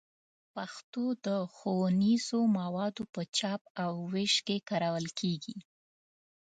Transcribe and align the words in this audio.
پښتو 0.53 1.03
د 1.25 1.27
ښوونیزو 1.55 2.39
موادو 2.57 3.03
په 3.13 3.21
چاپ 3.37 3.61
او 3.83 3.93
ویش 4.13 4.35
کې 4.45 4.57
کارول 4.69 5.07
کېږي. 5.19 5.57